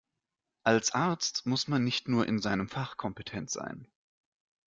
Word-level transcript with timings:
Als 0.63 0.95
Arzt 0.95 1.45
muss 1.45 1.67
man 1.67 1.83
nicht 1.83 2.07
nur 2.07 2.25
in 2.27 2.39
seinem 2.39 2.67
Fach 2.67 2.97
kompetent 2.97 3.51
sein. 3.51 3.87